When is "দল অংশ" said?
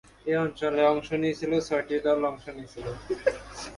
2.05-2.45